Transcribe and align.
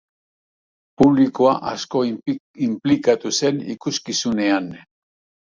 Publikoa 1.01 1.51
asko 1.73 2.01
inplikatu 2.69 3.33
zen 3.43 3.61
ikuskizunean. 3.77 4.73